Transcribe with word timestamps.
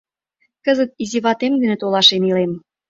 Кызыт 0.65 0.91
изиватем 1.03 1.53
дене 1.61 1.75
толашен 1.81 2.21
илем. 2.29 2.51